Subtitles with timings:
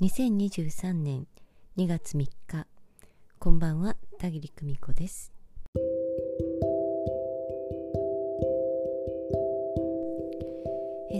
[0.00, 1.28] 2023年
[1.76, 2.66] 2月3日
[3.38, 5.33] こんばんは田切久美子です。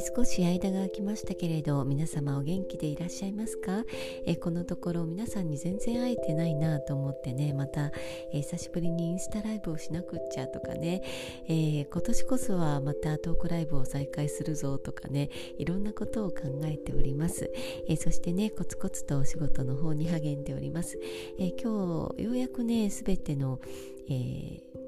[0.04, 3.84] 少し間が空きましたけれど皆様お元気でいらっしゃいますか？
[4.26, 7.90] えこのところ皆さんに全然会えてないなと思ってねまた、
[8.32, 11.02] え久しぶりにインスタライブをしなくっちゃとかね、
[11.48, 17.50] えー、今年こそはまたトークライブを再開するぞとかねいろんなことを考えております、
[17.88, 20.98] えそしてねコツコツとお仕事の方に励んでおります、
[21.38, 23.58] え今日ようやくねすべての、
[24.08, 24.83] えー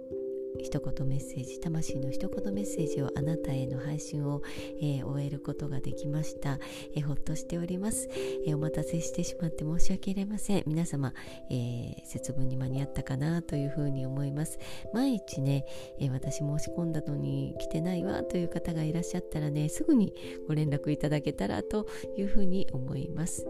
[0.60, 4.42] 一言メッセージ魂の一言メッセージをあなたへの配信を、
[4.80, 6.58] えー、終えることができました、
[6.94, 8.08] えー、ほっとしております、
[8.46, 10.62] えー、お待たせしてしまって申し訳ありません。
[10.66, 11.12] 皆様、
[11.50, 14.58] え節分に間に合ったかなというふうに思います。
[14.94, 15.66] 毎日ね、
[15.98, 20.14] え私申し込んだのに来てないわという方がいらっしゃったらねすぐに
[20.46, 23.46] ご連絡いただけたらというふうに思います、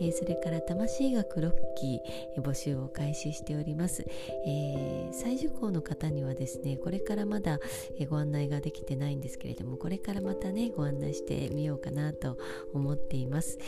[0.00, 2.00] えそれから魂学6期、
[2.36, 4.04] え募集を開始しております、
[4.46, 6.78] え再受講の方にはですですね。
[6.78, 7.60] これからまだ
[8.08, 12.38] ご案内ができてないんですけれどもこれからまたねご案内してみようかなと
[12.72, 13.58] 思っています、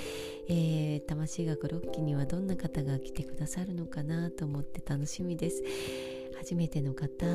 [0.49, 5.63] えー、魂学6期にはどんな方が来てくださるのかなと思って楽しみです。
[6.39, 7.27] 初めての方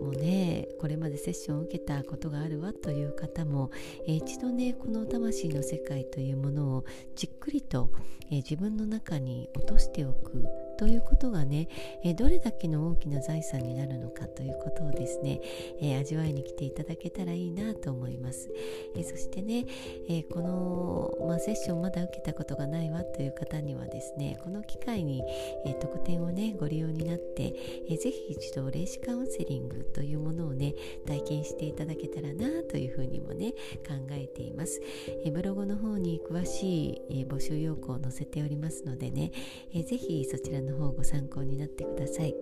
[0.00, 3.70] もねこれまでセッションを受けたことがあるわという方も、
[4.06, 7.90] えー、一度ねこの魂の世界というものをじっくりと、
[8.30, 10.46] えー、自分の中に落としておく
[10.80, 11.68] ということがね、
[12.02, 15.42] えどれだけの大きな財産になるのかということをですね、
[15.78, 18.48] え味わいに来ていただけたらいいなと思います。
[18.96, 19.66] えそしてね、
[20.08, 25.22] えこの、まあ、セッションまだ受けたことがないわという方にはですね、この機会に、
[25.66, 27.54] え特典をね、ご利用になって、
[27.86, 33.52] えー、ぜひ一度霊視カウンセリングというものをね、体験していただけたらなというふうにもね、
[33.86, 34.80] 考えています。
[35.26, 39.30] えブログの方に詳しい、え募集要項を載せておりますのでね、
[39.74, 42.34] えぜひそちらのの方ご参考になってください。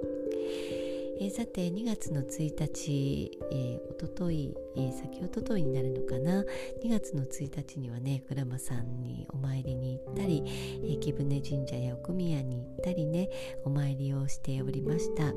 [1.20, 6.44] えー、さて2月の1日、えー、おととい、えー、先おとといになるのかな。
[6.82, 13.28] 2月の1日にはね鞍馬さんにお参りに行ったり、えー、木舟神社や奥宮に行ったりね
[13.64, 15.34] お参りをしておりました、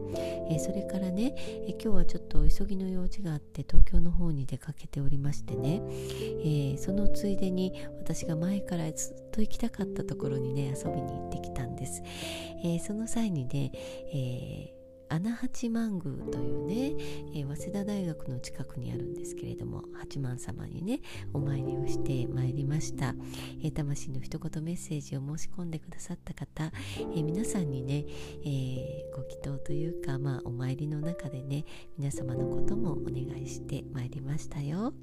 [0.50, 5.82] え、それからね、え、今日はちょっと急ぎの用事があって東京の方に出かけておりましてね、
[6.44, 12.04] え、そのついでに私が前からずっと行きたかったところにね遊びに行ってきたんです、
[12.64, 13.72] え、その際にね、
[14.14, 14.81] え
[15.12, 16.94] 穴八幡宮というね、
[17.36, 21.02] えー、早稲田大学の近くにあるんですけれども八幡様にね
[21.34, 23.14] お参りをしてまいりました、
[23.62, 26.72] えー、魂の一言メッセージを申し込んでくださった方、
[27.14, 28.06] え、皆さんにね、
[28.46, 31.66] えご祈祷というか、まあ、お参りの中でね
[31.98, 34.94] 皆様のこともお願いしてまいりましたよ、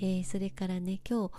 [0.00, 1.34] えそれからね今日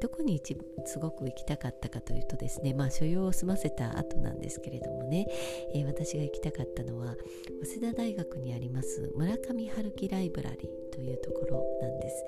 [0.00, 5.26] どこに一すごく行きたかったかというとですねまあ所用を済ませた後なんですけれどもね、
[5.74, 7.14] えー、私が行きたかったのは
[7.62, 12.24] 早稲田大学にあります村上春樹ライブラリーというところなんです。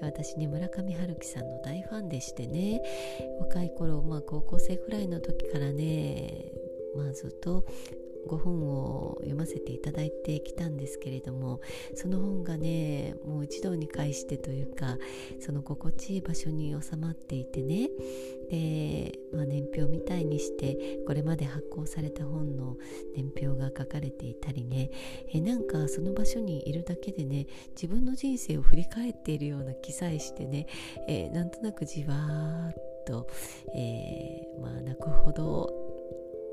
[0.00, 2.82] 私ね村上春樹さんの大ファンでしてね
[3.40, 6.52] 若い頃まあ高校生くらいの時からね
[6.96, 7.64] まあずっと
[8.26, 11.60] ご本を読ませていただいてきたんですけれども
[11.94, 12.95] その本がね
[13.26, 14.96] もう一堂に会してというか
[15.40, 17.90] その心地いい場所に収まっていてね。
[18.50, 22.76] で、まあ、年表みたいにしてこれまで発行された本の
[23.14, 24.90] 年表が書かれていたりね。
[25.32, 30.66] えなんかその場所にいるだけでね自分の人生を振り返っているような気さえしてね、
[31.08, 33.28] えー、なんとなくじわーっと、
[33.74, 35.85] えー、まあ泣くほど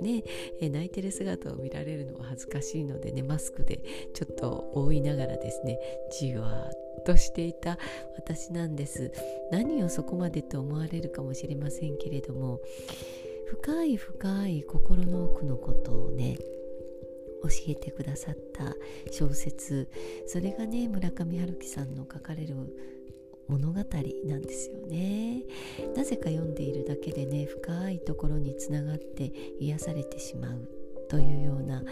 [0.01, 0.23] ね、
[0.59, 3.83] え泣いてる姿を見られるのは恥ずかしいのでねマスクで
[4.13, 5.79] ちょっと覆いながらですね
[6.11, 7.77] じわっとしていた
[8.15, 9.11] 私なんです。
[9.51, 12.61] 何をそこまでと思われるかもしれませんけれども
[13.45, 16.37] 深い深い心の奥のことをね
[17.43, 18.75] 教えてくださった
[19.11, 19.89] 小説
[20.27, 22.55] それがね村上春樹さんの書かれる
[23.47, 25.43] 物語なんですよね。
[25.95, 30.69] なぜか読んでいるだけでね深いところにつながって癒されてしまう
[31.09, 31.83] というような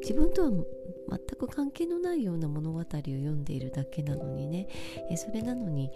[0.00, 4.68] 自分とは全く関係のないような物語を読んでいるだけなのにね。
[5.10, 5.90] えそれなのに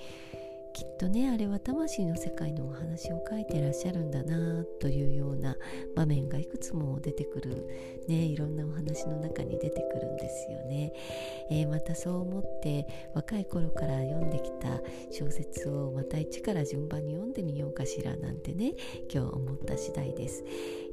[0.73, 5.57] きっとねあれは魂の世界のお話を書いてらっしゃるんだなというような
[5.95, 7.67] 場面がいくつも出てくる、
[8.09, 10.93] ね、いろんなお話の中に出てくるんですよね、
[11.51, 14.81] えー、またそう思って若い頃から読んできた
[15.11, 18.73] 小説をまた一から順番に読んでみようかしらなんてね
[19.13, 20.45] 今日思った次第です、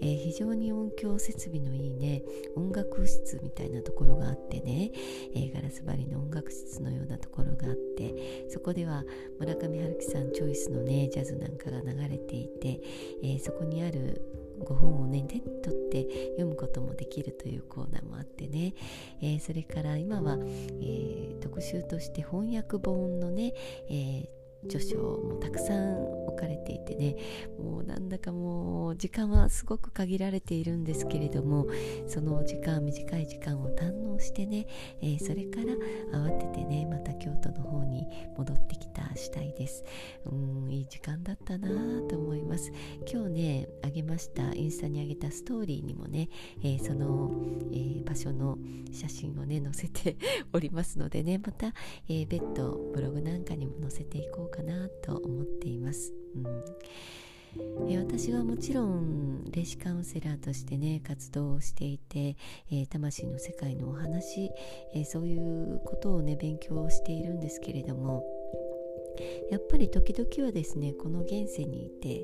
[0.02, 2.24] えー、非常に音響設備のいいね
[2.56, 4.92] 音楽室みたいなところがあってね、
[5.36, 9.04] えー、ガラス張りの音楽室のようなところがあってそこでは
[9.40, 12.80] 村上春樹さんチョイスのねジャズなんかが流れていて、
[13.24, 14.22] えー、そこにある
[14.60, 18.74] ご本をね手に取って読むこともできるというコーナーもあってね、
[19.22, 20.38] えー、それから今は、
[20.82, 23.54] えー、特集として翻訳本のね、
[23.90, 27.16] えー著書もたくさん置かれていてね
[27.58, 31.68] もうなんだかもう時間はすごく限られているんですけれども
[32.08, 34.68] その時間短い時間を堪能してね、
[35.02, 38.06] えー、それから慌ててねまた京都の方に
[38.38, 39.84] 戻ってきた次第です。
[40.26, 41.70] うんいい時間だったな
[42.08, 42.72] と思います。
[43.12, 46.30] 今日ねあげましたインスタにあげたストーリーにもね、
[46.62, 47.32] えー、その、
[47.72, 48.58] えー、場所の
[48.92, 50.18] 写真をね載せて
[50.54, 51.74] おりますのでねまた、
[52.08, 56.14] えー、別途ブログなんかにも載せていこうかなと思っています。
[56.36, 56.64] うん
[57.90, 62.38] え私はもちろん霊視カウンセラーとしてね活動をしていて、
[62.72, 64.52] えー、魂の世界のお話、
[64.94, 68.24] えー、そういうことをね勉強をしているんですけれども
[69.50, 72.24] やっぱり時々はですねこの現世にいて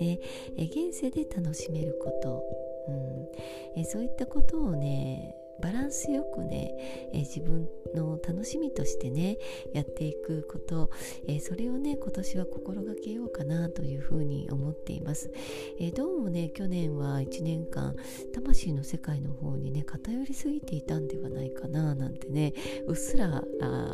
[0.00, 0.18] ね、
[0.56, 2.44] え現世で楽しめること、
[2.88, 6.74] うんえそういったことをねバランスよくね、
[7.12, 9.38] えー、自分の楽しみとしてね
[9.72, 10.90] やっていくこと、
[11.26, 15.30] えー、それをね今年は心がけようかなというふうに思っています、
[15.78, 17.94] えー、どうもね去年は1年間
[18.32, 22.52] 魂の世界の方にね偏りすぎていたんではないかななんてね
[22.86, 23.42] うっすら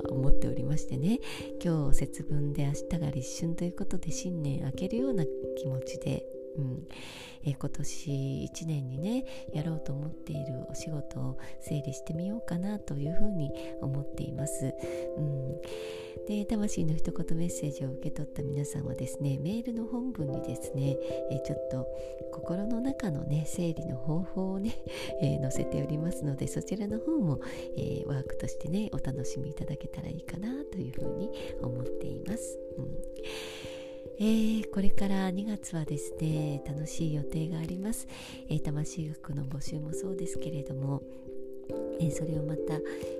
[0.08, 1.18] 思っておりましてね。
[1.62, 5.24] 今日節分で明日が立春ということで新年明けるような
[5.56, 6.24] 気持ちで
[6.56, 6.88] うん
[7.42, 8.10] え、今年
[8.52, 9.24] 1年にね
[9.54, 13.50] やろうと思っているお仕事を整理してみようかなというふうに
[13.80, 14.74] 思っています。
[15.16, 15.60] うん
[16.26, 20.96] で魂の一言メッセージを受け取った皆さんはですねメールの本文にですね、
[21.30, 21.86] え、ちょっと
[22.30, 24.76] 心の中のね整理の方法をね、
[25.22, 27.40] えー、載せておりますのでそちらの方も、
[27.76, 31.30] え、ワークとしてねお楽しみいただけたらいいかなというふうに
[31.62, 32.58] 思っています。
[32.76, 33.79] うん
[34.22, 38.06] えー、これから2月はですね楽しい予定があります、
[38.50, 41.02] えー、魂学の募集もそうですけれども
[42.00, 42.74] えー、それをまた、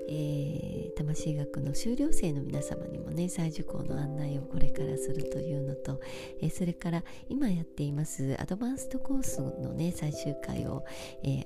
[0.09, 6.01] えー、魂学の修了生の皆様にもね再受講の案内をこれからするというのと、
[6.41, 10.83] えー、それから今やっていますアドバンストコースのね最終回を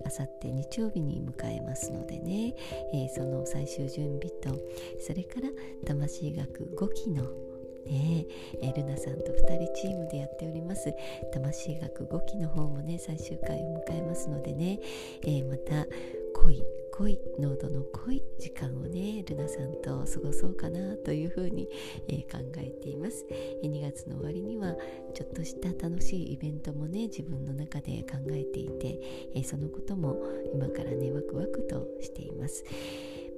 [0.06, 2.56] あさって日曜日に迎えますのでね、
[2.94, 4.58] えその最終準備と
[5.00, 5.50] それから
[5.86, 7.55] 魂学5期の
[7.86, 8.26] ね。
[8.62, 10.94] えルナさんと2人チームでやっております。
[11.32, 14.80] 魂学5期の方もね最終回を迎えますのでね、
[15.24, 15.86] えー、また
[16.34, 16.64] 恋
[16.98, 21.68] 濃い濃度の濃い時間をねルナさんと過ごそうかなというふうに、
[22.08, 24.76] えー、考えています、え2月の終わりには
[25.14, 29.00] ちょっとした楽しいイベントもね自分の中で考えていて、
[29.36, 30.24] えー、そのことも
[30.54, 32.64] 今からねワクワクとしています、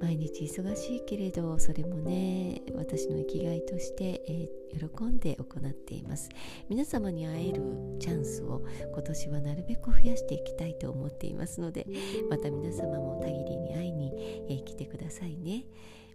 [0.00, 6.28] 毎日忙しいけれどそれもね私の生きがいとして、えー、喜んで行っています。
[6.68, 7.62] 皆様に会える
[7.98, 11.86] チャンスを今年はなるべく増やしていきたいと思っていますので
[12.30, 14.12] また皆様もたぎりに会いに、
[14.48, 15.64] えー、来てくださいね。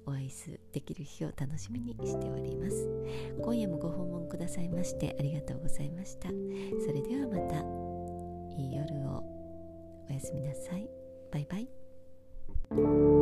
[0.06, 0.32] お会い
[0.74, 2.90] できる日を楽しみにしております。
[3.42, 6.30] 今夜もご訪問くださいましてありがとうございました。
[6.30, 7.60] それではまた
[8.62, 9.24] いい夜を。
[10.10, 10.90] おやすみなさい。
[11.32, 13.13] バイバイ。